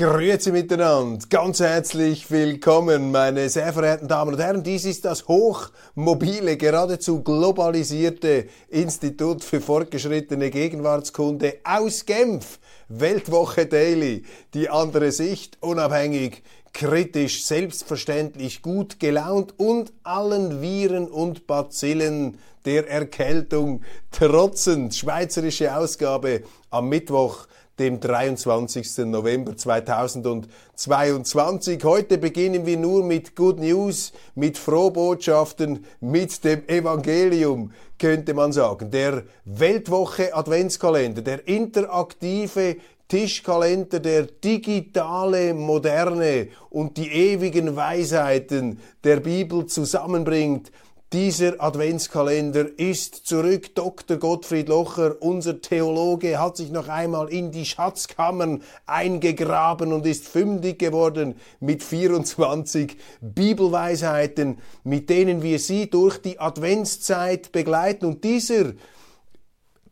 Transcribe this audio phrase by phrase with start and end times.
[0.00, 4.62] Grüezi miteinander, ganz herzlich willkommen, meine sehr verehrten Damen und Herren.
[4.62, 12.60] Dies ist das hochmobile, geradezu globalisierte Institut für fortgeschrittene Gegenwartskunde aus Genf.
[12.88, 22.38] Weltwoche Daily, die andere Sicht, unabhängig, kritisch, selbstverständlich, gut gelaunt und allen Viren und Bazillen
[22.64, 24.94] der Erkältung trotzend.
[24.94, 27.46] Schweizerische Ausgabe am Mittwoch,
[27.80, 29.06] dem 23.
[29.06, 31.82] November 2022.
[31.82, 38.90] Heute beginnen wir nur mit Good News, mit Frohbotschaften, mit dem Evangelium, könnte man sagen.
[38.90, 42.76] Der Weltwoche Adventskalender, der interaktive
[43.08, 50.70] Tischkalender, der digitale Moderne und die ewigen Weisheiten der Bibel zusammenbringt,
[51.12, 53.74] dieser Adventskalender ist zurück.
[53.74, 54.16] Dr.
[54.16, 60.78] Gottfried Locher, unser Theologe, hat sich noch einmal in die Schatzkammern eingegraben und ist fündig
[60.78, 68.06] geworden mit 24 Bibelweisheiten, mit denen wir Sie durch die Adventszeit begleiten.
[68.06, 68.74] Und dieser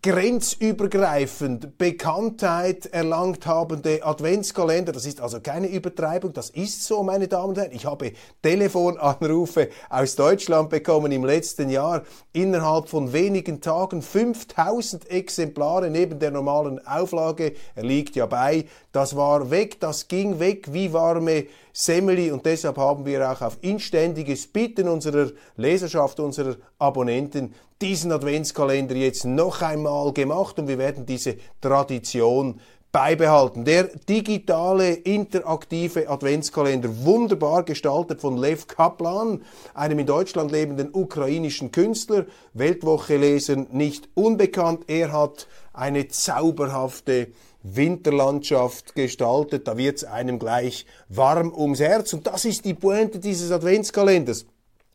[0.00, 4.92] grenzübergreifend Bekanntheit erlangt habende Adventskalender.
[4.92, 7.72] Das ist also keine Übertreibung, das ist so, meine Damen und Herren.
[7.72, 12.02] Ich habe Telefonanrufe aus Deutschland bekommen im letzten Jahr.
[12.32, 17.54] Innerhalb von wenigen Tagen 5000 Exemplare neben der normalen Auflage.
[17.74, 18.66] Er liegt ja bei.
[18.92, 23.58] Das war weg, das ging weg wie warme Semeli und deshalb haben wir auch auf
[23.60, 31.07] inständiges Bitten unserer Leserschaft, unserer Abonnenten diesen Adventskalender jetzt noch einmal gemacht und wir werden
[31.07, 33.65] diese Tradition beibehalten.
[33.65, 39.43] Der digitale, interaktive Adventskalender, wunderbar gestaltet von Lev Kaplan,
[39.75, 44.84] einem in Deutschland lebenden ukrainischen Künstler, Weltwoche lesen nicht unbekannt.
[44.88, 47.28] Er hat eine zauberhafte
[47.62, 49.69] Winterlandschaft gestaltet.
[49.69, 52.12] Da wird es einem gleich warm ums Herz.
[52.12, 54.47] Und das ist die Pointe dieses Adventskalenders.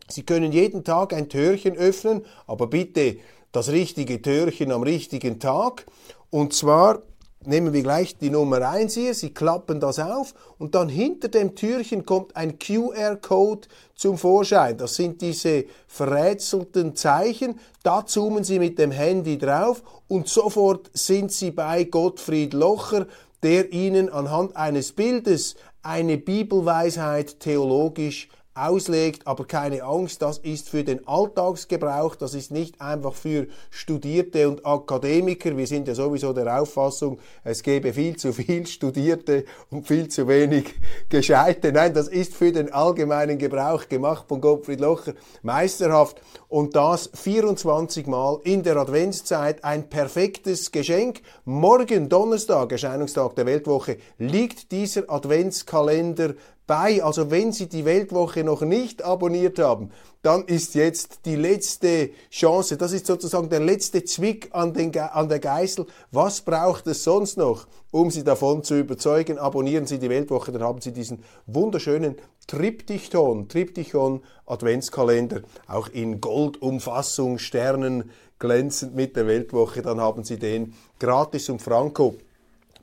[0.09, 3.17] Sie können jeden Tag ein Türchen öffnen, aber bitte
[3.51, 5.85] das richtige Türchen am richtigen Tag.
[6.29, 7.03] Und zwar
[7.45, 11.55] nehmen wir gleich die Nummer 1 hier, Sie klappen das auf und dann hinter dem
[11.55, 14.77] Türchen kommt ein QR-Code zum Vorschein.
[14.77, 17.59] Das sind diese verrätselten Zeichen.
[17.83, 23.07] Da zoomen Sie mit dem Handy drauf und sofort sind Sie bei Gottfried Locher,
[23.41, 30.83] der Ihnen anhand eines Bildes eine Bibelweisheit theologisch auslegt, aber keine Angst, das ist für
[30.83, 35.57] den Alltagsgebrauch, das ist nicht einfach für Studierte und Akademiker.
[35.57, 40.27] Wir sind ja sowieso der Auffassung, es gäbe viel zu viel Studierte und viel zu
[40.27, 40.75] wenig
[41.09, 41.71] Gescheite.
[41.71, 46.21] Nein, das ist für den allgemeinen Gebrauch gemacht von Gottfried Locher meisterhaft
[46.53, 51.23] und das 24 Mal in der Adventszeit ein perfektes Geschenk.
[51.45, 56.35] Morgen Donnerstag, Erscheinungstag der Weltwoche, liegt dieser Adventskalender
[56.67, 57.03] bei.
[57.03, 59.89] Also wenn Sie die Weltwoche noch nicht abonniert haben,
[60.21, 65.29] dann ist jetzt die letzte Chance, das ist sozusagen der letzte Zwick an, den, an
[65.29, 65.87] der Geißel.
[66.11, 69.37] Was braucht es sonst noch, um Sie davon zu überzeugen?
[69.37, 72.15] Abonnieren Sie die Weltwoche, dann haben Sie diesen wunderschönen
[72.47, 78.09] Triptychon, Triptychon Adventskalender, auch in Goldumfassung, Sternen
[78.39, 82.15] glänzend mit der Weltwoche, dann haben Sie den gratis und franco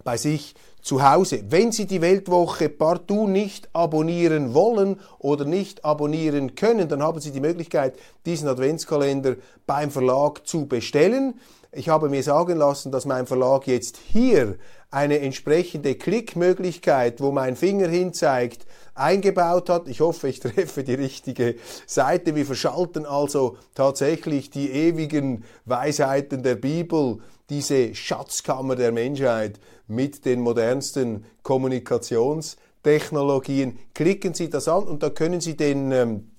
[0.05, 1.43] bei sich zu Hause.
[1.49, 7.33] Wenn Sie die Weltwoche partout nicht abonnieren wollen oder nicht abonnieren können, dann haben Sie
[7.33, 11.35] die Möglichkeit, diesen Adventskalender beim Verlag zu bestellen.
[11.73, 14.57] Ich habe mir sagen lassen, dass mein Verlag jetzt hier
[14.91, 18.67] eine entsprechende Klickmöglichkeit, wo mein Finger hinzeigt,
[18.97, 19.87] eingebaut hat.
[19.87, 21.55] Ich hoffe, ich treffe die richtige
[21.87, 22.35] Seite.
[22.35, 27.19] Wir verschalten also tatsächlich die ewigen Weisheiten der Bibel,
[27.51, 33.79] diese Schatzkammer der Menschheit mit den modernsten Kommunikationstechnologien.
[33.95, 36.31] Klicken Sie das an und da können Sie den ähm,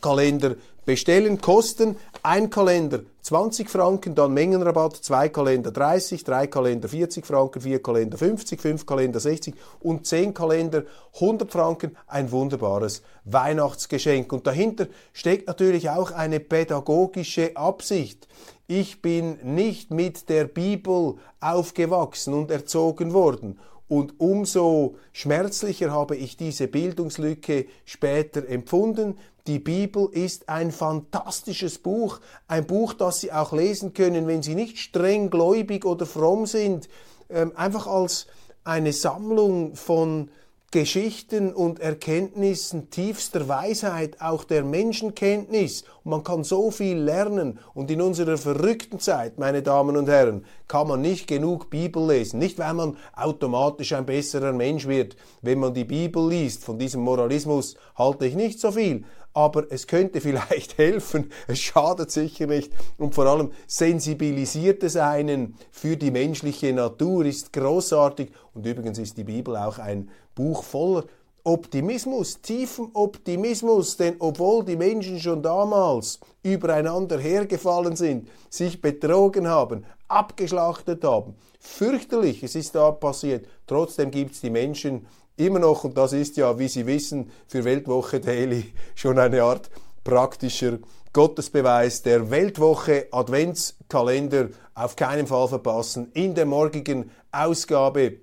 [0.00, 1.40] Kalender bestellen.
[1.40, 7.82] Kosten ein Kalender 20 Franken, dann Mengenrabatt, zwei Kalender 30, drei Kalender 40 Franken, vier
[7.82, 10.84] Kalender 50, fünf Kalender 60 und zehn Kalender
[11.14, 11.96] 100 Franken.
[12.06, 14.32] Ein wunderbares Weihnachtsgeschenk.
[14.32, 18.26] Und dahinter steckt natürlich auch eine pädagogische Absicht.
[18.66, 23.58] Ich bin nicht mit der Bibel aufgewachsen und erzogen worden.
[23.92, 32.20] Und umso schmerzlicher habe ich diese Bildungslücke später empfunden, Die Bibel ist ein fantastisches Buch,
[32.46, 36.88] ein Buch, das Sie auch lesen können, wenn Sie nicht streng gläubig oder fromm sind,
[37.28, 38.28] ähm, einfach als
[38.62, 40.30] eine Sammlung von
[40.70, 45.82] Geschichten und Erkenntnissen tiefster Weisheit, auch der Menschenkenntnis.
[46.02, 47.58] Und man kann so viel lernen.
[47.74, 52.38] Und in unserer verrückten Zeit, meine Damen und Herren, kann man nicht genug Bibel lesen.
[52.38, 56.64] Nicht, weil man automatisch ein besserer Mensch wird, wenn man die Bibel liest.
[56.64, 59.04] Von diesem Moralismus halte ich nicht so viel
[59.34, 62.72] aber es könnte vielleicht helfen, es schadet sicher nicht.
[62.98, 68.30] Und vor allem sensibilisiert es einen für die menschliche Natur, ist großartig.
[68.54, 71.04] Und übrigens ist die Bibel auch ein Buch voller
[71.44, 79.84] Optimismus, tiefen Optimismus, denn obwohl die Menschen schon damals übereinander hergefallen sind, sich betrogen haben,
[80.06, 85.06] abgeschlachtet haben, fürchterlich, es ist da passiert, trotzdem gibt es die Menschen,
[85.36, 89.70] immer noch, und das ist ja, wie Sie wissen, für Weltwoche Daily schon eine Art
[90.04, 90.78] praktischer
[91.12, 92.02] Gottesbeweis.
[92.02, 98.18] Der Weltwoche Adventskalender auf keinen Fall verpassen in der morgigen Ausgabe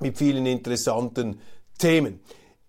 [0.00, 1.40] mit vielen interessanten
[1.78, 2.20] Themen.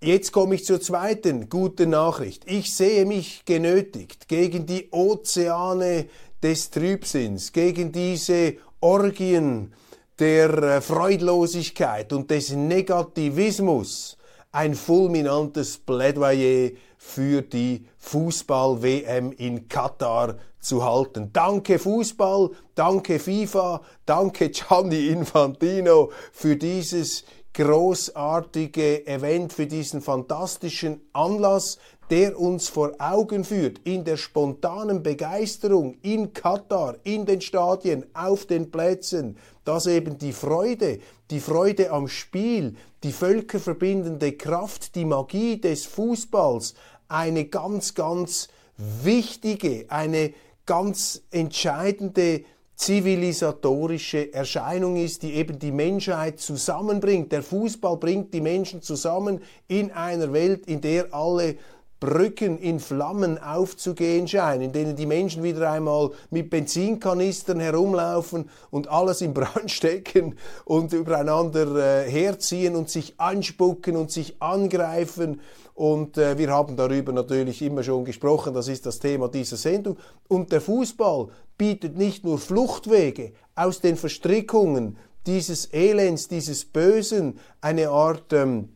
[0.04, 2.50] Jetzt komme ich zur zweiten guten Nachricht.
[2.50, 6.08] Ich sehe mich genötigt, gegen die Ozeane
[6.42, 9.74] des Trübsinns, gegen diese Orgien
[10.20, 14.18] der äh, Freudlosigkeit und des Negativismus
[14.52, 21.32] ein fulminantes Plädoyer für die Fußball-WM in Katar zu halten.
[21.34, 31.78] Danke Fußball, danke FIFA, danke Gianni Infantino für dieses großartige Event, für diesen fantastischen Anlass,
[32.10, 38.46] der uns vor Augen führt, in der spontanen Begeisterung in Katar, in den Stadien, auf
[38.46, 41.00] den Plätzen, dass eben die Freude,
[41.30, 46.74] die Freude am Spiel, die völkerverbindende Kraft, die Magie des Fußballs
[47.08, 50.34] eine ganz, ganz wichtige, eine
[50.66, 52.44] ganz entscheidende
[52.82, 57.32] zivilisatorische Erscheinung ist, die eben die Menschheit zusammenbringt.
[57.32, 61.58] Der Fußball bringt die Menschen zusammen in einer Welt, in der alle
[62.00, 68.88] Brücken in Flammen aufzugehen scheinen, in denen die Menschen wieder einmal mit Benzinkanistern herumlaufen und
[68.88, 70.36] alles in Brand stecken
[70.66, 75.40] und übereinander äh, herziehen und sich anspucken und sich angreifen.
[75.76, 79.98] Und äh, wir haben darüber natürlich immer schon gesprochen, das ist das Thema dieser Sendung.
[80.28, 81.30] Und der Fußball
[81.62, 84.98] bietet nicht nur Fluchtwege aus den Verstrickungen
[85.28, 88.70] dieses Elends, dieses Bösen, eine Art ähm,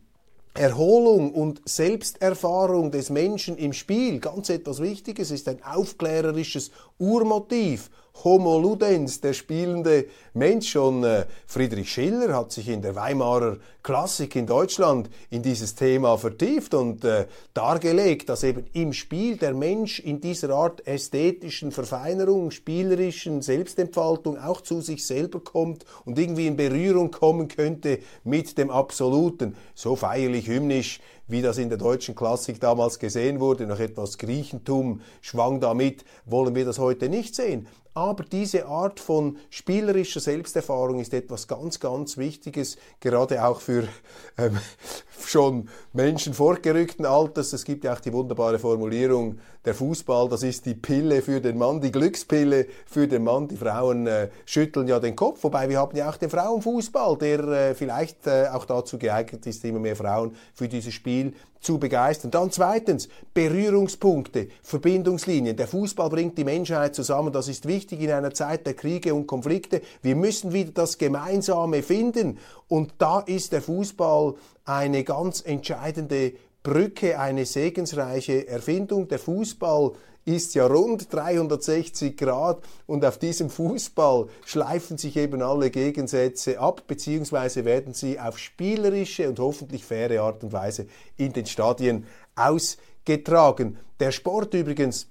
[0.54, 7.90] Erholung und Selbsterfahrung des Menschen im Spiel, ganz etwas Wichtiges, ist ein aufklärerisches Urmotiv
[8.24, 10.70] Homo Ludens, der spielende Mensch.
[10.70, 16.16] Schon äh, Friedrich Schiller hat sich in der Weimarer Klassik in Deutschland in dieses Thema
[16.16, 22.50] vertieft und äh, dargelegt, dass eben im Spiel der Mensch in dieser Art ästhetischen Verfeinerung,
[22.50, 28.70] spielerischen Selbstentfaltung auch zu sich selber kommt und irgendwie in Berührung kommen könnte mit dem
[28.70, 29.56] Absoluten.
[29.74, 35.00] So feierlich hymnisch wie das in der deutschen Klassik damals gesehen wurde, noch etwas Griechentum
[35.20, 37.66] schwang damit, wollen wir das heute nicht sehen.
[37.96, 43.88] Aber diese Art von spielerischer Selbsterfahrung ist etwas ganz, ganz Wichtiges, gerade auch für
[44.36, 44.58] ähm,
[45.24, 47.54] schon Menschen fortgerückten Alters.
[47.54, 51.58] Es gibt ja auch die wunderbare Formulierung, der Fußball, das ist die Pille für den
[51.58, 53.48] Mann, die Glückspille für den Mann.
[53.48, 57.40] Die Frauen äh, schütteln ja den Kopf, wobei wir haben ja auch den Frauenfußball, der
[57.40, 62.30] äh, vielleicht äh, auch dazu geeignet ist, immer mehr Frauen für dieses Spiel zu begeistern.
[62.30, 65.56] Dann zweitens Berührungspunkte, Verbindungslinien.
[65.56, 67.32] Der Fußball bringt die Menschheit zusammen.
[67.32, 69.82] Das ist wichtig in einer Zeit der Kriege und Konflikte.
[70.00, 72.38] Wir müssen wieder das Gemeinsame finden.
[72.68, 76.34] Und da ist der Fußball eine ganz entscheidende
[76.66, 79.06] Brücke, eine segensreiche Erfindung.
[79.06, 79.92] Der Fußball
[80.24, 82.58] ist ja rund 360 Grad
[82.88, 89.28] und auf diesem Fußball schleifen sich eben alle Gegensätze ab, beziehungsweise werden sie auf spielerische
[89.28, 92.04] und hoffentlich faire Art und Weise in den Stadien
[92.34, 93.78] ausgetragen.
[94.00, 95.06] Der Sport übrigens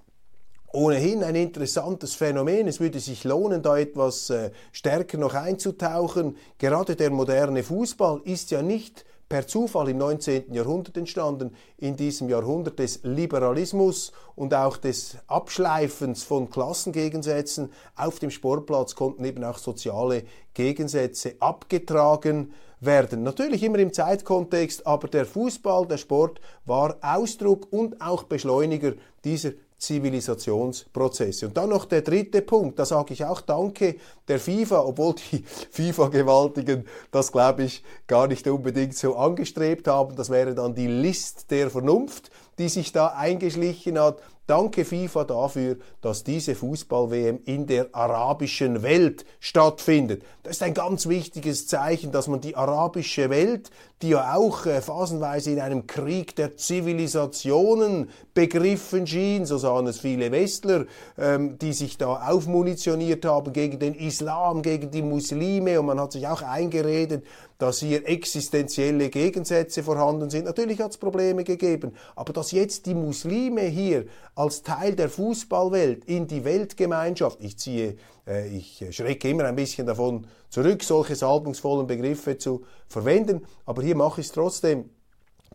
[0.74, 2.68] ohnehin ein interessantes Phänomen.
[2.68, 6.36] Es würde sich lohnen, da etwas äh, stärker noch einzutauchen.
[6.58, 10.54] Gerade der moderne Fußball ist ja nicht per Zufall im 19.
[10.54, 17.72] Jahrhundert entstanden, in diesem Jahrhundert des Liberalismus und auch des Abschleifens von Klassengegensätzen.
[17.96, 23.24] Auf dem Sportplatz konnten eben auch soziale Gegensätze abgetragen werden.
[23.24, 29.52] Natürlich immer im Zeitkontext, aber der Fußball, der Sport war Ausdruck und auch Beschleuniger dieser
[29.78, 31.48] Zivilisationsprozesse.
[31.48, 33.96] Und dann noch der dritte Punkt, da sage ich auch Danke
[34.28, 40.16] der FIFA, obwohl die FIFA-Gewaltigen das, glaube ich, gar nicht unbedingt so angestrebt haben.
[40.16, 44.22] Das wäre dann die List der Vernunft, die sich da eingeschlichen hat.
[44.48, 50.22] Danke FIFA dafür, dass diese Fußball-WM in der arabischen Welt stattfindet.
[50.44, 53.72] Das ist ein ganz wichtiges Zeichen, dass man die arabische Welt,
[54.04, 60.00] die ja auch äh, phasenweise in einem Krieg der Zivilisationen begriffen schien, so sahen es
[60.00, 60.86] viele Westler,
[61.18, 66.12] ähm, die sich da aufmunitioniert haben gegen den Islam, gegen die Muslime und man hat
[66.12, 67.26] sich auch eingeredet,
[67.58, 70.46] dass hier existenzielle Gegensätze vorhanden sind.
[70.46, 76.06] Natürlich hat es Probleme gegeben, aber dass jetzt die Muslime hier als Teil der Fußballwelt
[76.06, 81.88] in die Weltgemeinschaft, ich ziehe, äh, ich schrecke immer ein bisschen davon zurück, solche salbungsvollen
[81.88, 84.90] Begriffe zu verwenden, aber hier mache ich es trotzdem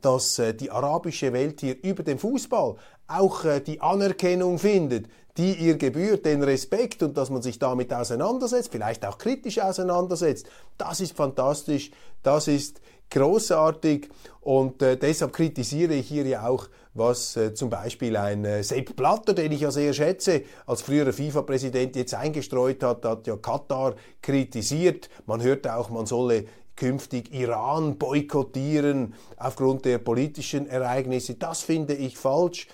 [0.00, 5.06] dass äh, die arabische Welt hier über den Fußball auch äh, die Anerkennung findet,
[5.36, 10.46] die ihr gebührt, den Respekt und dass man sich damit auseinandersetzt, vielleicht auch kritisch auseinandersetzt.
[10.76, 11.90] Das ist fantastisch,
[12.22, 14.08] das ist großartig
[14.40, 18.96] und äh, deshalb kritisiere ich hier ja auch, was äh, zum Beispiel ein äh, Sepp
[18.96, 23.94] Blatter, den ich ja sehr schätze, als früherer FIFA-Präsident jetzt eingestreut hat, hat ja Katar
[24.20, 25.08] kritisiert.
[25.26, 31.34] Man hört auch, man solle künftig Iran boykottieren aufgrund der politischen Ereignisse.
[31.34, 32.66] Das finde ich falsch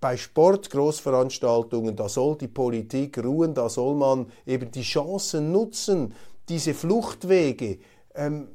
[0.00, 6.14] bei Sportgroßveranstaltungen, da soll die Politik ruhen, da soll man eben die Chancen nutzen,
[6.48, 7.78] diese Fluchtwege
[8.14, 8.48] ähm,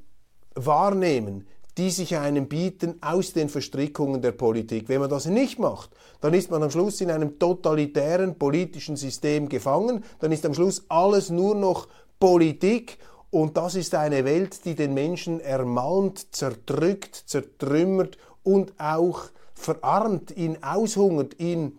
[0.55, 1.47] wahrnehmen,
[1.77, 4.88] die sich einem bieten aus den Verstrickungen der Politik.
[4.88, 5.89] Wenn man das nicht macht,
[6.22, 10.86] dann ist man am Schluss in einem totalitären politischen System gefangen, dann ist am Schluss
[10.88, 11.88] alles nur noch
[12.20, 12.98] Politik
[13.29, 20.63] und das ist eine Welt, die den Menschen ermalmt, zerdrückt, zertrümmert und auch verarmt, ihn
[20.63, 21.77] aushungert, ihn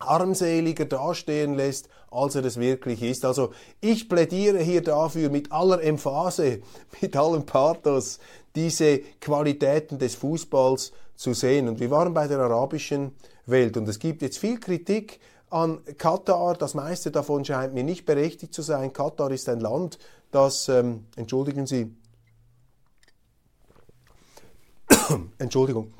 [0.00, 3.24] armseliger dastehen lässt, als er es wirklich ist.
[3.24, 6.62] Also ich plädiere hier dafür mit aller Emphase,
[7.00, 8.18] mit allem Pathos,
[8.54, 11.68] diese Qualitäten des Fußballs zu sehen.
[11.68, 13.12] Und wir waren bei der arabischen
[13.46, 16.54] Welt und es gibt jetzt viel Kritik an Katar.
[16.54, 18.92] Das meiste davon scheint mir nicht berechtigt zu sein.
[18.92, 19.98] Katar ist ein Land,
[20.30, 21.94] das, ähm, entschuldigen Sie,
[25.38, 25.92] Entschuldigung,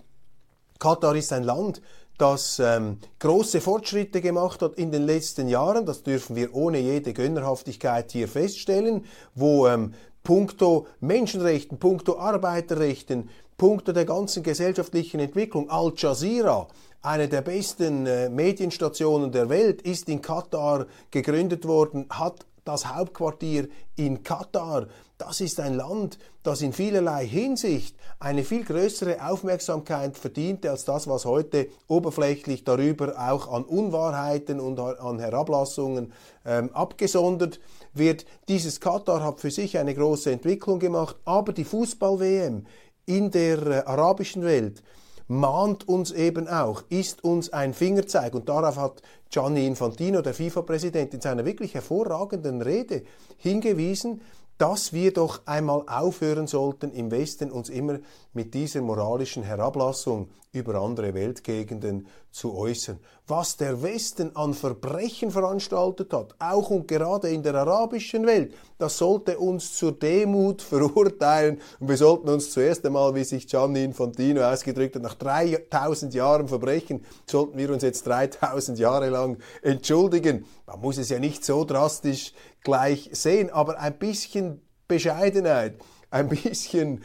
[0.78, 1.82] Katar ist ein Land,
[2.16, 5.86] das ähm, große Fortschritte gemacht hat in den letzten Jahren.
[5.86, 9.94] Das dürfen wir ohne jede Gönnerhaftigkeit hier feststellen, wo ähm,
[10.30, 16.68] puncto Menschenrechten, puncto Arbeiterrechten, puncto der ganzen gesellschaftlichen Entwicklung Al Jazeera,
[17.02, 23.66] eine der besten äh, Medienstationen der Welt, ist in Katar gegründet worden, hat das Hauptquartier
[23.96, 24.86] in Katar.
[25.20, 31.08] Das ist ein Land, das in vielerlei Hinsicht eine viel größere Aufmerksamkeit verdiente als das,
[31.08, 36.14] was heute oberflächlich darüber auch an Unwahrheiten und an Herablassungen
[36.46, 37.60] ähm, abgesondert
[37.92, 38.24] wird.
[38.48, 42.64] Dieses Katar hat für sich eine große Entwicklung gemacht, aber die Fußball-WM
[43.04, 44.82] in der äh, arabischen Welt
[45.30, 48.34] mahnt uns eben auch, ist uns ein Fingerzeig.
[48.34, 53.02] Und darauf hat Gianni Infantino, der FIFA-Präsident, in seiner wirklich hervorragenden Rede
[53.36, 54.22] hingewiesen,
[54.60, 57.98] dass wir doch einmal aufhören sollten, im Westen uns immer
[58.34, 62.98] mit dieser moralischen Herablassung über andere Weltgegenden zu äußern.
[63.26, 68.98] Was der Westen an Verbrechen veranstaltet hat, auch und gerade in der arabischen Welt, das
[68.98, 74.42] sollte uns zur Demut verurteilen und wir sollten uns zuerst einmal, wie sich Gianni Infantino
[74.42, 80.44] ausgedrückt hat, nach 3000 Jahren Verbrechen, sollten wir uns jetzt 3000 Jahre lang entschuldigen.
[80.66, 87.04] Man muss es ja nicht so drastisch gleich sehen, aber ein bisschen Bescheidenheit, ein bisschen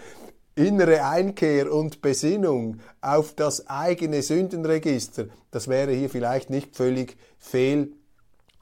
[0.55, 7.93] innere Einkehr und Besinnung auf das eigene Sündenregister, das wäre hier vielleicht nicht völlig fehl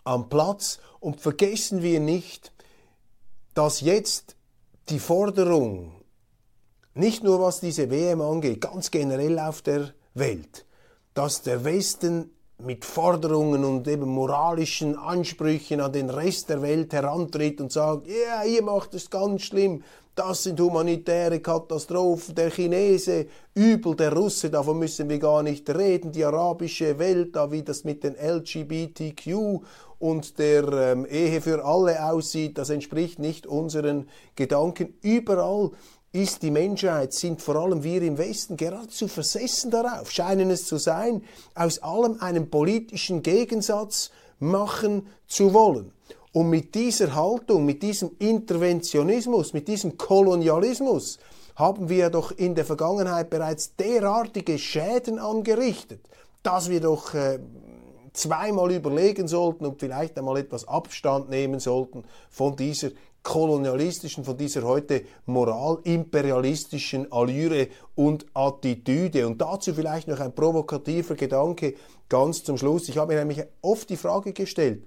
[0.03, 0.79] am Platz.
[0.99, 2.53] Und vergessen wir nicht,
[3.53, 4.35] dass jetzt
[4.89, 5.91] die Forderung,
[6.93, 10.65] nicht nur was diese WM angeht, ganz generell auf der Welt,
[11.13, 17.59] dass der Westen mit Forderungen und eben moralischen Ansprüchen an den Rest der Welt herantritt
[17.59, 19.83] und sagt, ja, yeah, ihr macht es ganz schlimm,
[20.15, 26.11] das sind humanitäre Katastrophen, der Chinese, übel, der Russe, davon müssen wir gar nicht reden,
[26.11, 29.61] die arabische Welt, da wie das mit den LGBTQ
[29.97, 34.93] und der ähm, Ehe für alle aussieht, das entspricht nicht unseren Gedanken.
[35.01, 35.71] Überall
[36.13, 40.77] ist die Menschheit, sind vor allem wir im Westen geradezu versessen darauf, scheinen es zu
[40.77, 41.23] sein,
[41.55, 45.91] aus allem einen politischen Gegensatz machen zu wollen.
[46.31, 51.17] Und mit dieser Haltung, mit diesem Interventionismus, mit diesem Kolonialismus
[51.55, 56.01] haben wir doch in der Vergangenheit bereits derartige Schäden angerichtet,
[56.43, 57.39] dass wir doch äh,
[58.13, 62.89] zweimal überlegen sollten und vielleicht einmal etwas Abstand nehmen sollten von dieser
[63.23, 69.25] kolonialistischen, von dieser heute moralimperialistischen Allüre und Attitüde.
[69.25, 71.75] Und dazu vielleicht noch ein provokativer Gedanke
[72.09, 72.89] ganz zum Schluss.
[72.89, 74.83] Ich habe mir nämlich oft die Frage gestellt.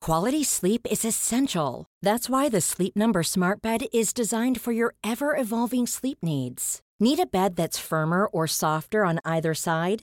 [0.00, 1.86] Quality sleep is essential.
[2.00, 6.80] That's why the Sleep Number Smart Bed is designed for your ever-evolving sleep needs.
[7.00, 10.02] Need a bed that's firmer or softer on either side?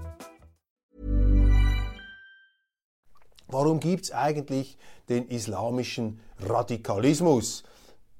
[3.51, 4.77] Warum gibt es eigentlich
[5.09, 7.63] den islamischen Radikalismus?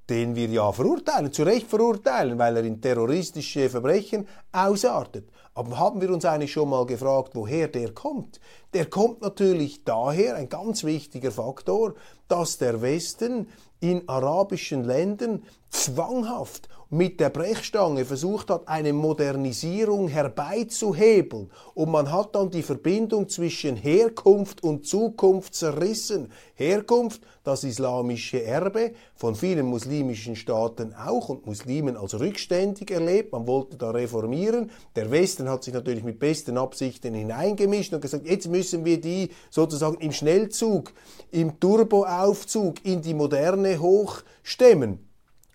[0.10, 5.30] den wir ja verurteilen, zu Recht verurteilen, weil er in terroristische Verbrechen ausartet.
[5.54, 8.42] Aber haben wir uns eigentlich schon mal gefragt, woher der kommt?
[8.74, 11.94] Der kommt natürlich daher, ein ganz wichtiger Faktor,
[12.28, 13.48] dass der Westen
[13.82, 21.50] in arabischen Ländern zwanghaft mit der Brechstange versucht hat, eine Modernisierung herbeizuhebeln.
[21.74, 26.30] Und man hat dann die Verbindung zwischen Herkunft und Zukunft zerrissen.
[26.54, 33.32] Herkunft, das islamische Erbe, von vielen muslimischen Staaten auch und Muslimen als rückständig erlebt.
[33.32, 34.70] Man wollte da reformieren.
[34.98, 39.30] Der Westen hat sich natürlich mit besten Absichten hineingemischt und gesagt, jetzt müssen wir die
[39.50, 40.92] sozusagen im Schnellzug,
[41.32, 45.08] im Turboaufzug in die Moderne hochstemmen.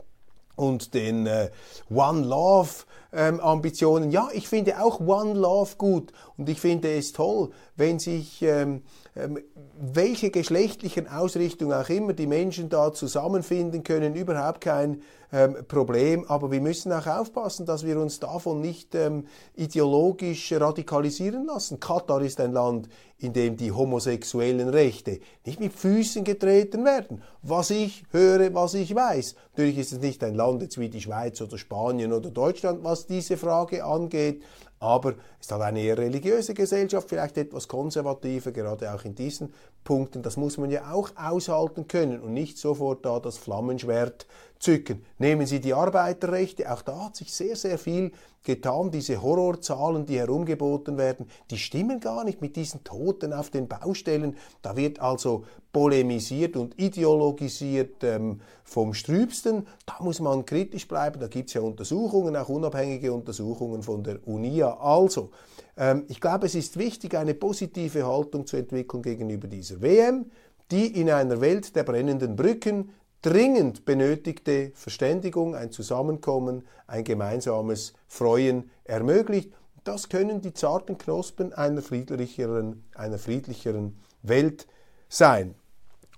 [0.57, 1.50] und den äh,
[1.90, 4.11] One Love ähm, Ambitionen.
[4.11, 8.83] Ja, ich finde auch One Love gut und ich finde es toll, wenn sich ähm,
[9.14, 16.24] welche geschlechtlichen Ausrichtung auch immer die Menschen da zusammenfinden können, überhaupt kein ähm, Problem.
[16.27, 21.79] Aber wir müssen auch aufpassen, dass wir uns davon nicht ähm, ideologisch radikalisieren lassen.
[21.79, 27.22] Katar ist ein Land, in dem die homosexuellen Rechte nicht mit Füßen getreten werden.
[27.42, 29.37] Was ich höre, was ich weiß.
[29.53, 33.07] Natürlich ist es nicht ein Land jetzt wie die Schweiz oder Spanien oder Deutschland, was
[33.07, 34.42] diese Frage angeht.
[34.85, 39.55] Aber es ist halt eine eher religiöse Gesellschaft, vielleicht etwas konservativer, gerade auch in diesen
[39.83, 40.23] Punkten.
[40.23, 44.27] Das muss man ja auch aushalten können und nicht sofort da das Flammenschwert
[44.64, 45.05] zücken.
[45.18, 48.90] Nehmen Sie die Arbeiterrechte, auch da hat sich sehr, sehr viel getan.
[48.90, 54.37] Diese Horrorzahlen, die herumgeboten werden, die stimmen gar nicht mit diesen Toten auf den Baustellen.
[54.62, 59.66] Da wird also polemisiert und ideologisiert ähm, vom Strübsten.
[59.85, 61.20] Da muss man kritisch bleiben.
[61.20, 64.79] Da gibt es ja Untersuchungen, auch unabhängige Untersuchungen von der UNIA.
[64.81, 65.31] Also,
[65.77, 70.31] ähm, ich glaube, es ist wichtig, eine positive Haltung zu entwickeln gegenüber dieser WM,
[70.70, 72.90] die in einer Welt der brennenden Brücken
[73.24, 79.50] dringend benötigte Verständigung, ein Zusammenkommen, ein gemeinsames Freuen ermöglicht.
[79.82, 84.66] Das können die zarten Knospen einer friedlicheren, einer friedlicheren Welt
[85.08, 85.54] sein.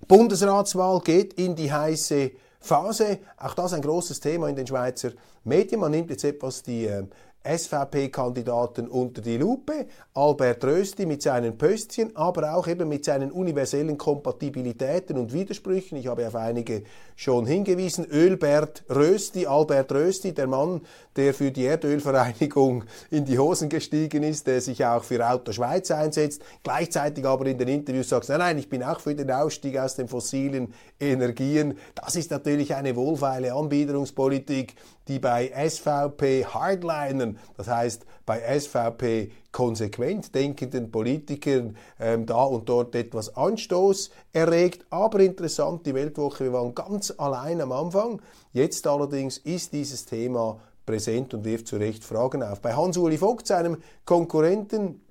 [0.07, 3.19] Bundesratswahl geht in die heiße Phase.
[3.37, 5.11] Auch das ein großes Thema in den Schweizer
[5.45, 5.79] Medien.
[5.79, 7.05] Man nimmt jetzt etwas die äh,
[7.47, 13.97] SVP-Kandidaten unter die Lupe, Albert Rösti mit seinen Pöstchen, aber auch eben mit seinen universellen
[13.97, 15.97] Kompatibilitäten und Widersprüchen.
[15.97, 16.83] Ich habe auf einige
[17.15, 18.05] schon hingewiesen.
[18.05, 20.81] Ölbert Rösti, Albert Rösti, der Mann,
[21.17, 25.89] der für die Erdölvereinigung in die Hosen gestiegen ist, der sich auch für Auto Schweiz
[25.91, 29.77] einsetzt, gleichzeitig aber in den Interviews sagt, nein, nein, ich bin auch für den Ausstieg
[29.77, 31.77] aus den fossilen Energien.
[31.95, 34.75] Das ist natürlich eine wohlfeile Anbiederungspolitik,
[35.07, 42.93] die bei SVP Hardlinern, das heißt bei SVP konsequent denkenden Politikern ähm, da und dort
[42.93, 44.85] etwas Anstoß erregt.
[44.91, 48.21] Aber interessant, die Weltwoche, wir waren ganz allein am Anfang.
[48.51, 52.61] Jetzt allerdings ist dieses Thema präsent und wirft zu Recht Fragen auf.
[52.61, 55.01] Bei Hans-Uli Vogt, seinem Konkurrenten,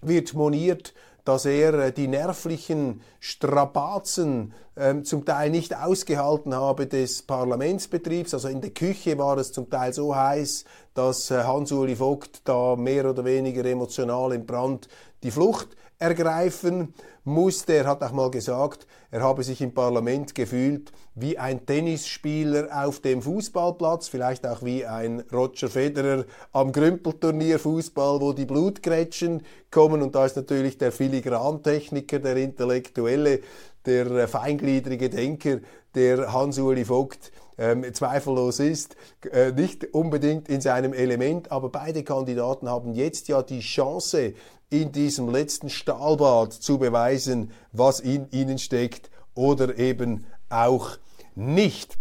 [0.00, 0.94] wird moniert,
[1.26, 8.32] dass er äh, die nervlichen Strapazen ähm, zum Teil nicht ausgehalten habe des Parlamentsbetriebs.
[8.32, 12.76] Also in der Küche war es zum Teil so heiß, dass äh, Hans-Uli Vogt da
[12.76, 14.88] mehr oder weniger emotional im Brand
[15.22, 16.94] die Flucht ergreifen
[17.26, 17.74] musste.
[17.74, 23.00] Er hat auch mal gesagt, er habe sich im Parlament gefühlt wie ein Tennisspieler auf
[23.00, 30.02] dem Fußballplatz, vielleicht auch wie ein Roger Federer am Grümpelturnier Fußball, wo die Blutgrätschen kommen.
[30.02, 33.40] Und da ist natürlich der Filigrantechniker, der Intellektuelle,
[33.84, 35.58] der äh, feingliedrige Denker,
[35.94, 38.96] der Hans-Uli Vogt ähm, zweifellos ist,
[39.30, 44.34] äh, nicht unbedingt in seinem Element, aber beide Kandidaten haben jetzt ja die Chance,
[44.68, 50.98] in diesem letzten Stahlbad zu beweisen, was in ihnen steckt oder eben auch
[51.34, 51.96] nicht.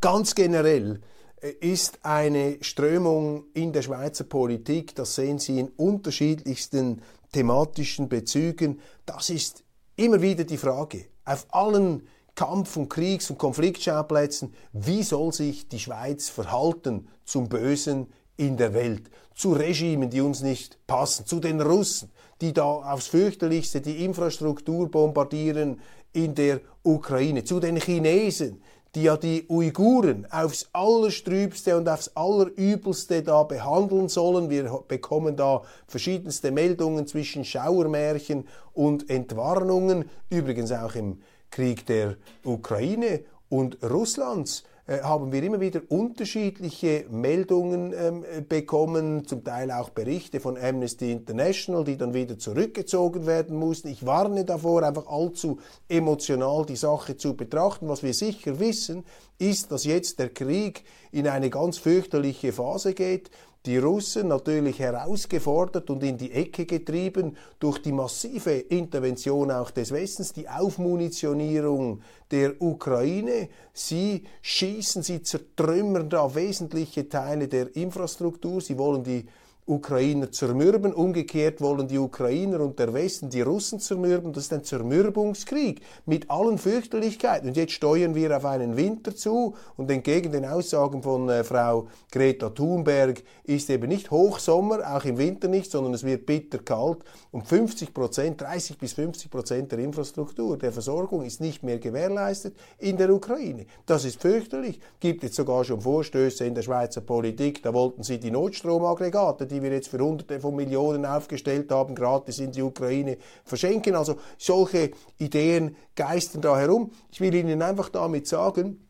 [0.00, 1.00] Ganz generell
[1.40, 8.80] äh, ist eine Strömung in der Schweizer Politik, das sehen Sie in unterschiedlichsten thematischen Bezügen,
[9.06, 9.64] das ist
[9.96, 11.06] immer wieder die Frage.
[11.24, 12.06] Auf allen
[12.38, 18.74] Kampf- und Kriegs- und Konfliktschauplätzen, wie soll sich die Schweiz verhalten zum Bösen in der
[18.74, 19.10] Welt?
[19.38, 24.90] zu Regimen, die uns nicht passen, zu den Russen, die da aufs fürchterlichste die Infrastruktur
[24.90, 25.80] bombardieren
[26.12, 28.60] in der Ukraine, zu den Chinesen,
[28.96, 34.50] die ja die Uiguren aufs Allerstrübste und aufs Allerübelste da behandeln sollen.
[34.50, 41.18] Wir bekommen da verschiedenste Meldungen zwischen Schauermärchen und Entwarnungen, übrigens auch im
[41.50, 44.64] Krieg der Ukraine und Russlands.
[44.88, 51.12] Äh, haben wir immer wieder unterschiedliche Meldungen ähm, bekommen, zum Teil auch Berichte von Amnesty
[51.12, 53.88] International, die dann wieder zurückgezogen werden mussten.
[53.88, 55.58] Ich warne davor, einfach allzu
[55.90, 57.86] emotional die Sache zu betrachten.
[57.86, 59.04] Was wir sicher wissen,
[59.38, 63.30] ist, dass jetzt der Krieg in eine ganz fürchterliche Phase geht
[63.68, 69.92] die Russen natürlich herausgefordert und in die Ecke getrieben durch die massive Intervention auch des
[69.92, 72.00] Westens, die Aufmunitionierung
[72.30, 73.50] der Ukraine.
[73.74, 79.26] Sie schießen, sie zertrümmern da wesentliche Teile der Infrastruktur, sie wollen die
[79.68, 80.94] Ukrainer zermürben.
[80.94, 84.32] Umgekehrt wollen die Ukrainer und der Westen die Russen zermürben.
[84.32, 87.48] Das ist ein Zermürbungskrieg mit allen Fürchterlichkeiten.
[87.48, 91.88] Und jetzt steuern wir auf einen Winter zu und entgegen den Aussagen von äh, Frau
[92.10, 96.98] Greta Thunberg ist eben nicht Hochsommer, auch im Winter nicht, sondern es wird bitter kalt.
[97.30, 102.54] Und 50 Prozent, 30 bis 50 Prozent der Infrastruktur, der Versorgung ist nicht mehr gewährleistet
[102.78, 103.66] in der Ukraine.
[103.86, 104.80] Das ist fürchterlich.
[105.00, 107.62] Gibt jetzt sogar schon Vorstöße in der Schweizer Politik.
[107.62, 111.94] Da wollten sie die Notstromaggregate, die die wir jetzt für Hunderte von Millionen aufgestellt haben,
[111.94, 113.96] gratis in die Ukraine verschenken.
[113.96, 116.92] Also solche Ideen geistern da herum.
[117.10, 118.84] Ich will Ihnen einfach damit sagen,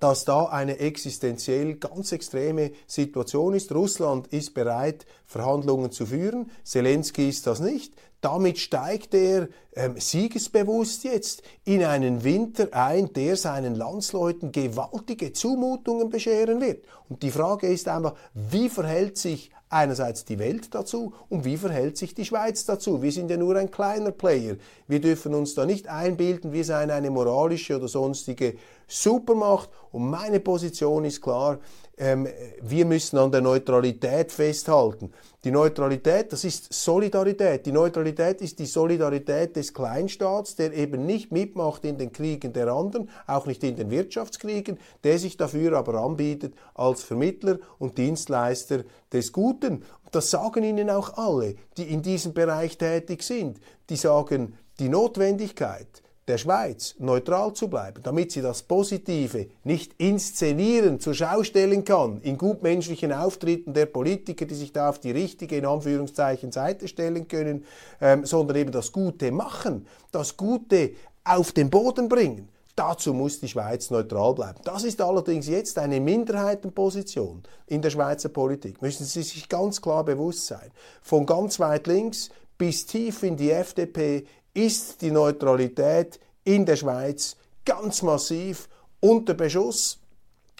[0.00, 3.72] dass da eine existenziell ganz extreme Situation ist.
[3.72, 6.50] Russland ist bereit, Verhandlungen zu führen.
[6.64, 7.94] Zelensky ist das nicht.
[8.20, 16.08] Damit steigt er ähm, siegesbewusst jetzt in einen Winter ein, der seinen Landsleuten gewaltige Zumutungen
[16.08, 16.84] bescheren wird.
[17.08, 21.96] Und die Frage ist einfach, wie verhält sich einerseits die Welt dazu und wie verhält
[21.96, 23.02] sich die Schweiz dazu?
[23.02, 24.56] Wir sind ja nur ein kleiner Player.
[24.86, 28.54] Wir dürfen uns da nicht einbilden, wir seien eine moralische oder sonstige
[28.92, 29.70] Supermacht.
[29.90, 31.58] Und meine Position ist klar,
[31.98, 32.26] ähm,
[32.60, 35.12] wir müssen an der Neutralität festhalten.
[35.44, 37.66] Die Neutralität, das ist Solidarität.
[37.66, 42.68] Die Neutralität ist die Solidarität des Kleinstaats, der eben nicht mitmacht in den Kriegen der
[42.68, 48.84] anderen, auch nicht in den Wirtschaftskriegen, der sich dafür aber anbietet als Vermittler und Dienstleister
[49.12, 49.84] des Guten.
[50.10, 53.58] Das sagen Ihnen auch alle, die in diesem Bereich tätig sind.
[53.88, 61.00] Die sagen, die Notwendigkeit, der Schweiz neutral zu bleiben, damit sie das Positive nicht inszenieren,
[61.00, 65.56] zur Schau stellen kann, in gutmenschlichen Auftritten der Politiker, die sich da auf die richtige,
[65.56, 67.64] in Anführungszeichen, Seite stellen können,
[68.00, 70.92] ähm, sondern eben das Gute machen, das Gute
[71.24, 72.48] auf den Boden bringen.
[72.74, 74.60] Dazu muss die Schweiz neutral bleiben.
[74.64, 78.80] Das ist allerdings jetzt eine Minderheitenposition in der Schweizer Politik.
[78.80, 80.70] Müssen Sie sich ganz klar bewusst sein.
[81.02, 84.24] Von ganz weit links bis tief in die FDP,
[84.54, 88.68] ist die Neutralität in der Schweiz ganz massiv
[89.00, 89.98] unter Beschuss.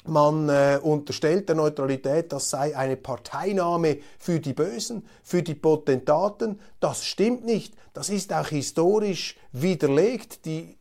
[0.04, 6.60] Man äh, unterstellt der Neutralität, das sei eine Parteinahme für die Bösen, für die Potentaten.
[6.80, 7.74] Das stimmt nicht.
[7.92, 10.44] Das ist auch historisch widerlegt.
[10.44, 10.76] Die,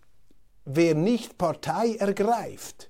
[0.65, 2.89] wer nicht Partei ergreift,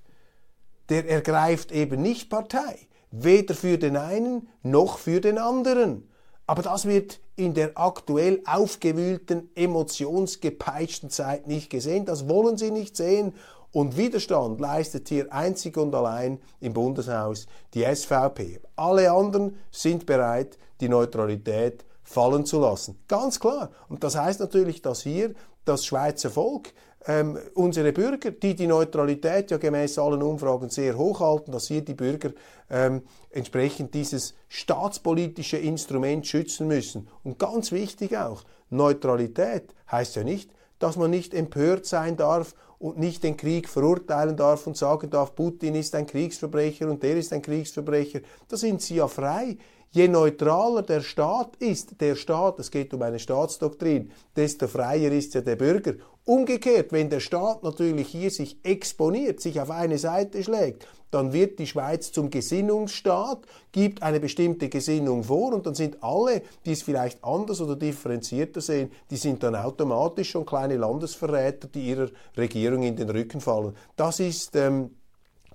[0.88, 2.88] der ergreift eben nicht Partei.
[3.12, 6.10] Weder für den einen noch für den anderen.
[6.48, 12.06] Aber das wird in der aktuell aufgewühlten, emotionsgepeitschten Zeit nicht gesehen.
[12.06, 13.34] Das wollen sie nicht sehen.
[13.72, 18.60] Und Widerstand leistet hier einzig und allein im Bundeshaus die SVP.
[18.76, 23.00] Alle anderen sind bereit, die Neutralität fallen zu lassen.
[23.08, 23.72] Ganz klar.
[23.88, 26.74] Und das heißt natürlich, dass hier das Schweizer Volk
[27.08, 31.82] ähm, unsere Bürger, die die Neutralität ja gemäß allen Umfragen sehr hoch halten, dass hier
[31.82, 32.32] die Bürger
[32.70, 37.08] ähm, entsprechend dieses staatspolitische Instrument schützen müssen.
[37.24, 42.98] Und ganz wichtig auch, Neutralität heißt ja nicht, dass man nicht empört sein darf und
[42.98, 47.32] nicht den Krieg verurteilen darf und sagen darf, Putin ist ein Kriegsverbrecher und der ist
[47.32, 48.22] ein Kriegsverbrecher.
[48.48, 49.58] Da sind sie ja frei.
[49.92, 55.34] Je neutraler der Staat ist, der Staat, es geht um eine Staatsdoktrin, desto freier ist
[55.34, 55.96] ja der Bürger.
[56.26, 61.60] Umgekehrt, wenn der Staat natürlich hier sich exponiert, sich auf eine Seite schlägt, dann wird
[61.60, 63.40] die Schweiz zum Gesinnungsstaat,
[63.72, 68.62] gibt eine bestimmte Gesinnung vor und dann sind alle, die es vielleicht anders oder differenzierter
[68.62, 73.76] sehen, die sind dann automatisch schon kleine Landesverräter, die ihrer Regierung in den Rücken fallen.
[73.98, 74.92] Das ist ähm,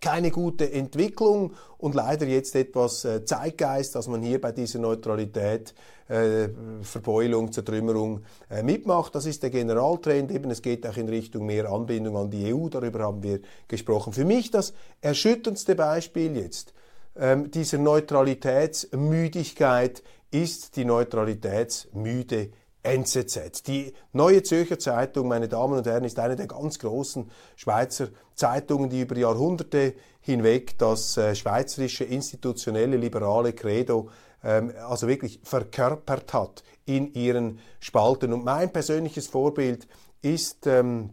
[0.01, 5.75] keine gute Entwicklung und leider jetzt etwas äh, Zeitgeist, dass man hier bei dieser Neutralität,
[6.09, 6.49] äh,
[6.83, 9.15] Verbeulung, Zertrümmerung äh, mitmacht.
[9.15, 10.31] Das ist der Generaltrend.
[10.31, 12.69] Eben, es geht auch in Richtung mehr Anbindung an die EU.
[12.69, 14.13] Darüber haben wir gesprochen.
[14.13, 16.75] Für mich das erschütterndste Beispiel jetzt
[17.19, 22.51] ähm, dieser Neutralitätsmüdigkeit ist die neutralitätsmüde
[22.87, 23.67] NZZ.
[23.67, 28.91] Die Neue Zürcher Zeitung, meine Damen und Herren, ist eine der ganz großen Schweizer Zeitungen,
[28.91, 34.11] die über Jahrhunderte hinweg das äh, schweizerische institutionelle liberale Credo
[34.45, 38.33] ähm, also wirklich verkörpert hat in ihren Spalten.
[38.33, 39.89] Und mein persönliches Vorbild
[40.23, 41.11] ist ähm,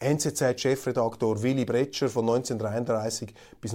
[0.00, 3.72] NZZ-Chefredaktor Willy Bretscher von 1933 bis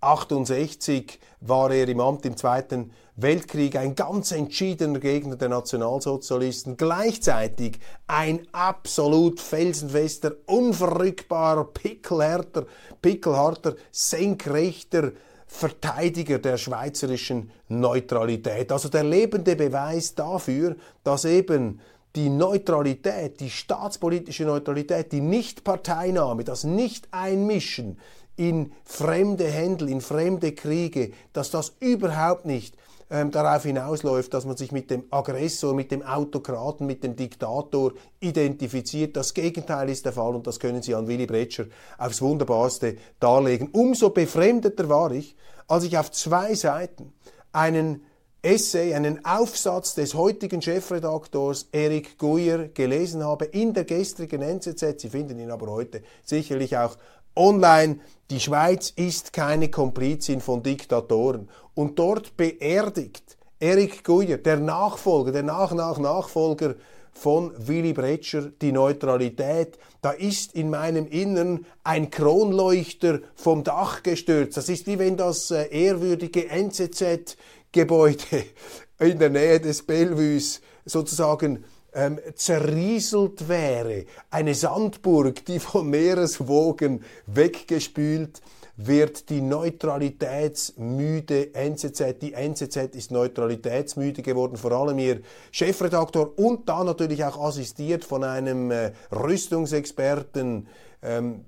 [0.00, 7.80] 1968 war er im Amt im Zweiten Weltkrieg ein ganz entschiedener Gegner der Nationalsozialisten, gleichzeitig
[8.06, 12.66] ein absolut felsenfester, unverrückbarer, pickelharter,
[13.02, 15.12] pickelharter, senkrechter
[15.48, 18.70] Verteidiger der schweizerischen Neutralität.
[18.70, 21.80] Also der lebende Beweis dafür, dass eben
[22.14, 27.98] die Neutralität, die staatspolitische Neutralität, die Nichtparteinahme, das Nicht-Einmischen
[28.38, 32.76] in fremde Händel, in fremde Kriege, dass das überhaupt nicht
[33.10, 37.92] ähm, darauf hinausläuft, dass man sich mit dem Aggressor, mit dem Autokraten, mit dem Diktator
[38.20, 39.16] identifiziert.
[39.16, 43.70] Das Gegenteil ist der Fall und das können Sie an Willy Bretscher aufs Wunderbarste darlegen.
[43.72, 47.12] Umso befremdeter war ich, als ich auf zwei Seiten
[47.52, 48.02] einen
[48.40, 55.00] Essay, einen Aufsatz des heutigen Chefredaktors Eric Guyer gelesen habe in der gestrigen NZZ.
[55.00, 56.96] Sie finden ihn aber heute sicherlich auch
[57.34, 58.00] online.
[58.30, 61.48] Die Schweiz ist keine Komplizin von Diktatoren.
[61.74, 66.74] Und dort beerdigt Eric Guyer, der Nachfolger, der Nach-Nach-Nachfolger
[67.12, 69.78] von Willy Bretscher, die Neutralität.
[70.00, 74.56] Da ist in meinem Innern ein Kronleuchter vom Dach gestürzt.
[74.56, 78.44] Das ist wie wenn das äh, ehrwürdige NZZ-Gebäude
[79.00, 81.64] in der Nähe des Bellevues sozusagen
[81.98, 88.40] ähm, zerrieselt wäre, eine Sandburg, die von Meereswogen weggespült
[88.76, 96.84] wird die neutralitätsmüde NZZ, die NZZ ist neutralitätsmüde geworden, vor allem ihr Chefredaktor und da
[96.84, 100.68] natürlich auch assistiert von einem äh, Rüstungsexperten,
[101.02, 101.46] ähm,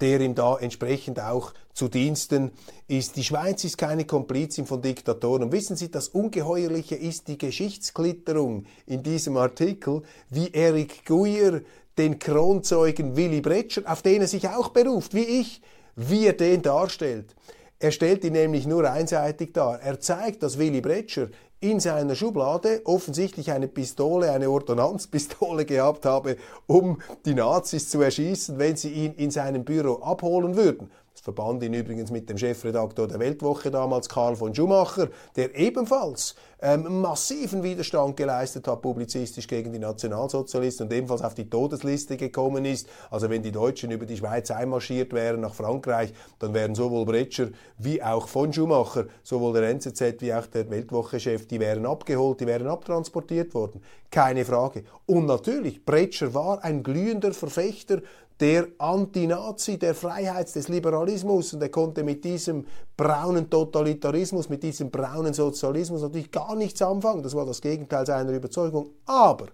[0.00, 2.50] der ihm da entsprechend auch zu Diensten
[2.88, 3.16] ist.
[3.16, 5.52] Die Schweiz ist keine Komplizin von Diktatoren.
[5.52, 11.60] Wissen Sie, das Ungeheuerliche ist die Geschichtsklitterung in diesem Artikel, wie Eric Guyer
[11.96, 15.62] den Kronzeugen Willy Bretscher, auf den er sich auch beruft, wie ich,
[15.94, 17.36] wie er den darstellt.
[17.78, 19.80] Er stellt ihn nämlich nur einseitig dar.
[19.80, 21.28] Er zeigt, dass Willy Bretscher
[21.60, 26.36] in seiner Schublade offensichtlich eine Pistole, eine Ordonnanzpistole gehabt habe,
[26.66, 30.90] um die Nazis zu erschießen, wenn sie ihn in seinem Büro abholen würden.
[31.20, 37.00] Verband ihn übrigens mit dem Chefredaktor der Weltwoche damals, Karl von Schumacher, der ebenfalls ähm,
[37.00, 42.88] massiven Widerstand geleistet hat, publizistisch gegen die Nationalsozialisten und ebenfalls auf die Todesliste gekommen ist.
[43.10, 47.48] Also wenn die Deutschen über die Schweiz einmarschiert wären nach Frankreich, dann wären sowohl Bretscher
[47.78, 52.46] wie auch von Schumacher, sowohl der NZZ wie auch der Weltwoche-Chef, die wären abgeholt, die
[52.46, 53.82] wären abtransportiert worden.
[54.10, 54.84] Keine Frage.
[55.06, 58.00] Und natürlich, Bretscher war ein glühender Verfechter
[58.40, 64.90] der Anti-Nazi, der Freiheits-, des Liberalismus und er konnte mit diesem braunen Totalitarismus, mit diesem
[64.90, 67.22] braunen Sozialismus natürlich gar nichts anfangen.
[67.22, 68.90] Das war das Gegenteil seiner Überzeugung.
[69.06, 69.46] Aber,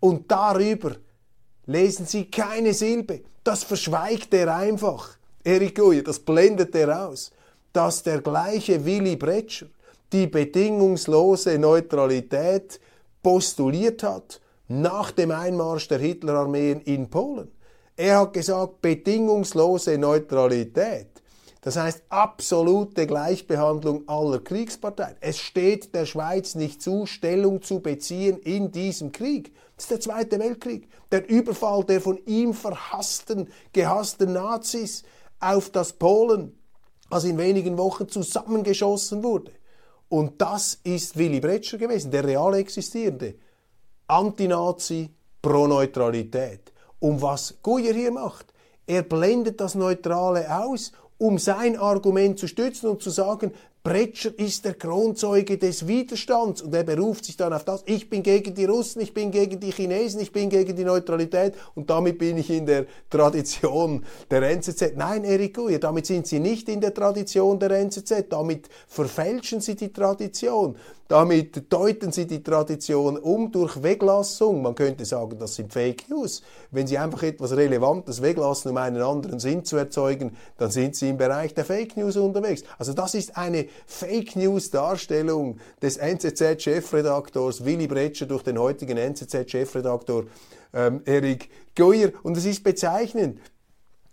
[0.00, 0.92] und darüber
[1.66, 5.16] lesen Sie keine Silbe, das verschweigt er einfach.
[5.44, 7.32] Erik Goyer, das blendet er aus,
[7.72, 9.66] dass der gleiche Willy Bretscher
[10.12, 12.78] die bedingungslose Neutralität
[13.22, 17.50] postuliert hat nach dem Einmarsch der Hitlerarmeen in Polen.
[17.96, 21.08] Er hat gesagt, bedingungslose Neutralität.
[21.60, 25.16] Das heißt absolute Gleichbehandlung aller Kriegsparteien.
[25.20, 29.54] Es steht der Schweiz nicht zu, Stellung zu beziehen in diesem Krieg.
[29.76, 30.88] Das ist der Zweite Weltkrieg.
[31.12, 35.04] Der Überfall der von ihm verhassten, gehassten Nazis
[35.38, 36.58] auf das Polen,
[37.10, 39.52] was in wenigen Wochen zusammengeschossen wurde.
[40.08, 43.36] Und das ist Willy Bretscher gewesen, der real existierende
[44.08, 46.71] Antinazi pro Neutralität.
[47.02, 48.54] Und was Guyer hier macht,
[48.86, 54.64] er blendet das Neutrale aus, um sein Argument zu stützen und zu sagen, Bretscher ist
[54.64, 58.66] der Kronzeuge des Widerstands und er beruft sich dann auf das, ich bin gegen die
[58.66, 62.48] Russen, ich bin gegen die Chinesen, ich bin gegen die Neutralität und damit bin ich
[62.48, 64.92] in der Tradition der NZZ.
[64.94, 69.74] Nein, Erik Guyer, damit sind Sie nicht in der Tradition der NZZ, damit verfälschen Sie
[69.74, 70.76] die Tradition.
[71.12, 74.62] Damit deuten sie die Tradition um durch Weglassung.
[74.62, 76.40] Man könnte sagen, das sind Fake News.
[76.70, 81.10] Wenn sie einfach etwas Relevantes weglassen, um einen anderen Sinn zu erzeugen, dann sind sie
[81.10, 82.62] im Bereich der Fake News unterwegs.
[82.78, 90.24] Also das ist eine Fake News Darstellung des NZZ-Chefredaktors Willy Bretscher durch den heutigen NZZ-Chefredaktor
[90.72, 92.12] ähm, Erik Goyer.
[92.22, 93.38] Und es ist bezeichnend.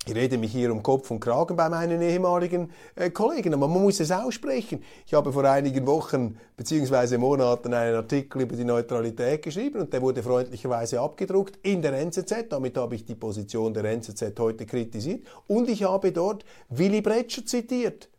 [0.10, 3.84] Ich rede mich hier um Kopf und Kragen bei meinen ehemaligen äh, Kollegen, aber man
[3.84, 4.84] muss es aussprechen.
[5.06, 7.20] Ich habe vor einigen Wochen bzw.
[7.20, 12.48] Monaten einen Artikel über die Neutralität geschrieben und der wurde freundlicherweise abgedruckt in der NZZ.
[12.50, 17.46] Damit habe ich die Position der NZZ heute kritisiert und ich habe dort Willy Bretscher
[17.46, 18.10] zitiert,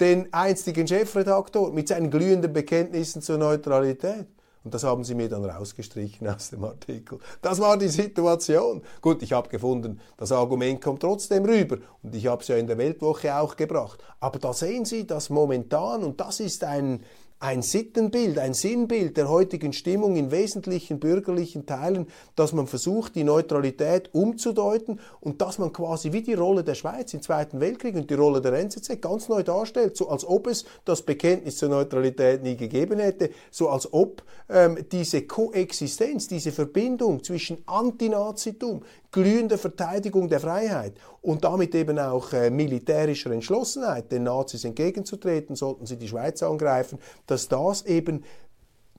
[0.00, 4.28] den einstigen Chefredaktor mit seinen glühenden Bekenntnissen zur Neutralität.
[4.64, 7.18] Und das haben sie mir dann rausgestrichen aus dem Artikel.
[7.42, 8.82] Das war die Situation.
[9.02, 11.76] Gut, ich habe gefunden, das Argument kommt trotzdem rüber.
[12.02, 14.02] Und ich habe es ja in der Weltwoche auch gebracht.
[14.20, 17.04] Aber da sehen Sie, dass momentan, und das ist ein,
[17.44, 23.22] ein Sittenbild, ein Sinnbild der heutigen Stimmung in wesentlichen bürgerlichen Teilen, dass man versucht, die
[23.22, 28.08] Neutralität umzudeuten und dass man quasi wie die Rolle der Schweiz im Zweiten Weltkrieg und
[28.08, 32.42] die Rolle der NZZ ganz neu darstellt, so als ob es das Bekenntnis zur Neutralität
[32.42, 38.82] nie gegeben hätte, so als ob ähm, diese Koexistenz, diese Verbindung zwischen Antinazitum,
[39.14, 45.86] glühender Verteidigung der Freiheit und damit eben auch äh, militärischer Entschlossenheit, den Nazis entgegenzutreten, sollten
[45.86, 46.98] sie die Schweiz angreifen,
[47.34, 48.24] dass das eben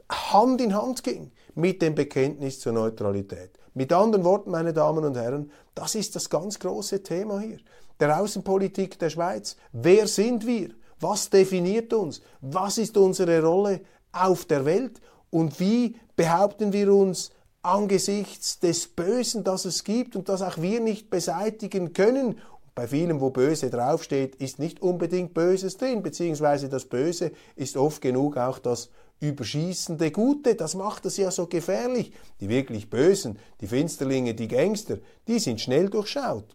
[0.10, 3.52] Hand in Hand ging mit dem Bekenntnis zur Neutralität.
[3.74, 7.60] Mit anderen Worten, meine Damen und Herren, das ist das ganz große Thema hier.
[8.02, 9.56] Der Außenpolitik der Schweiz.
[9.72, 10.72] Wer sind wir?
[11.00, 12.22] Was definiert uns?
[12.42, 15.00] Was ist unsere Rolle auf der Welt?
[15.30, 20.82] Und wie behaupten wir uns angesichts des Bösen, das es gibt und das auch wir
[20.82, 22.40] nicht beseitigen können.
[22.76, 28.02] Bei vielem, wo Böse draufsteht, ist nicht unbedingt Böses drin, beziehungsweise das Böse ist oft
[28.02, 28.90] genug auch das
[29.22, 30.56] überschießende Gute.
[30.56, 32.12] Das macht es ja so gefährlich.
[32.42, 36.54] Die wirklich Bösen, die Finsterlinge, die Gangster, die sind schnell durchschaut.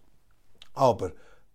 [0.74, 1.12] Aber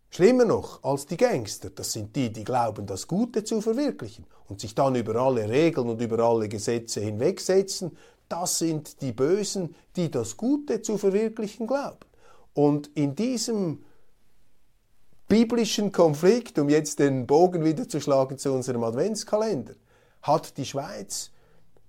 [0.10, 4.62] Schlimmer noch als die Gangster, das sind die, die glauben, das Gute zu verwirklichen und
[4.62, 7.96] sich dann über alle Regeln und über alle Gesetze hinwegsetzen,
[8.30, 12.00] das sind die Bösen, die das Gute zu verwirklichen glauben.
[12.54, 13.85] Und in diesem
[15.28, 19.74] biblischen Konflikt, um jetzt den Bogen wieder zu schlagen zu unserem Adventskalender,
[20.22, 21.32] hat die Schweiz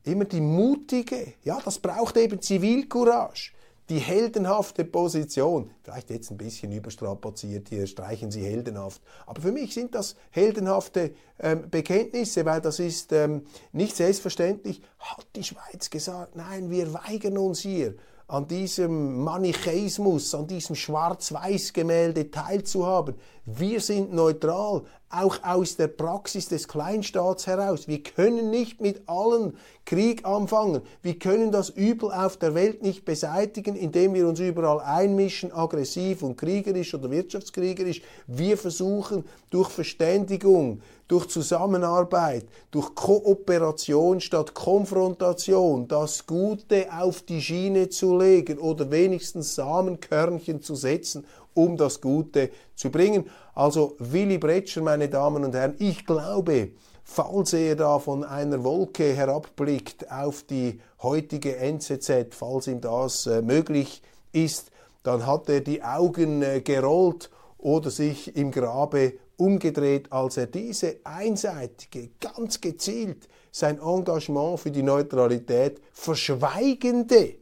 [0.05, 3.53] immer die mutige, ja, das braucht eben Zivilcourage,
[3.89, 5.70] die heldenhafte Position.
[5.82, 9.01] Vielleicht jetzt ein bisschen überstrapaziert hier, streichen Sie heldenhaft.
[9.26, 14.82] Aber für mich sind das heldenhafte ähm, Bekenntnisse, weil das ist ähm, nicht selbstverständlich.
[14.99, 17.95] Hat die Schweiz gesagt, nein, wir weigern uns hier
[18.28, 23.14] an diesem Manichäismus, an diesem Schwarz-Weiß-Gemälde teilzuhaben.
[23.49, 27.86] Wir sind neutral, auch aus der Praxis des Kleinstaats heraus.
[27.86, 30.82] Wir können nicht mit allen Krieg anfangen.
[31.01, 36.24] Wir können das Übel auf der Welt nicht beseitigen, indem wir uns überall einmischen, aggressiv
[36.24, 38.03] und kriegerisch oder wirtschaftskriegerisch.
[38.26, 47.90] Wir versuchen durch Verständigung, durch Zusammenarbeit, durch Kooperation statt Konfrontation das Gute auf die Schiene
[47.90, 51.24] zu legen oder wenigstens Samenkörnchen zu setzen,
[51.57, 53.28] um das Gute zu bringen.
[53.54, 56.70] Also Willy Bretscher, meine Damen und Herren, ich glaube,
[57.02, 63.42] falls er da von einer Wolke herabblickt auf die heutige NZZ, falls ihm das äh,
[63.42, 64.02] möglich
[64.32, 64.70] ist,
[65.02, 70.96] dann hat er die Augen äh, gerollt oder sich im Grabe umgedreht, als er diese
[71.04, 77.36] einseitige, ganz gezielt sein Engagement für die Neutralität verschweigende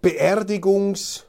[0.00, 1.24] Beerdigungs-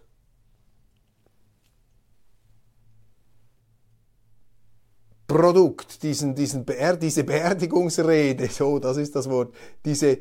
[5.25, 10.19] Produkt, diesen, diesen Beer diese Beerdigungsrede, so, das ist das Wort, diese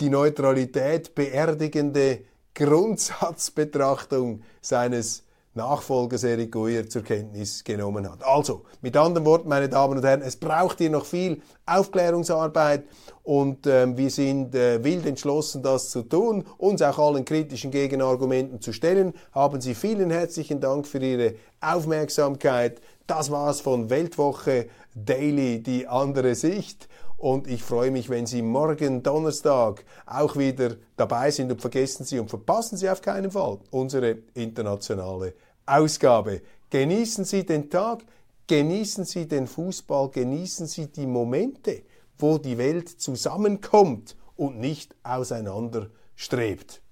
[0.00, 5.24] die Neutralität beerdigende Grundsatzbetrachtung seines
[5.54, 8.24] Nachfolgers Eric Goyer zur Kenntnis genommen hat.
[8.24, 12.84] Also, mit anderen Worten, meine Damen und Herren, es braucht hier noch viel Aufklärungsarbeit
[13.22, 18.60] und äh, wir sind äh, wild entschlossen, das zu tun, uns auch allen kritischen Gegenargumenten
[18.60, 19.12] zu stellen.
[19.32, 22.80] Haben Sie vielen herzlichen Dank für Ihre Aufmerksamkeit.
[23.06, 26.88] Das war's von Weltwoche Daily, die andere Sicht.
[27.22, 32.18] Und ich freue mich, wenn Sie morgen Donnerstag auch wieder dabei sind und vergessen Sie
[32.18, 36.42] und verpassen Sie auf keinen Fall unsere internationale Ausgabe.
[36.68, 38.02] Genießen Sie den Tag,
[38.48, 41.82] genießen Sie den Fußball, genießen Sie die Momente,
[42.18, 46.82] wo die Welt zusammenkommt und nicht auseinander strebt.